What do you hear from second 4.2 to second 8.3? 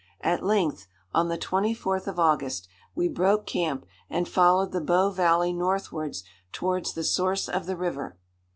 followed the Bow valley northwards towards the source of the river.